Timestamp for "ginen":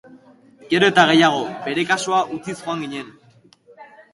2.87-3.13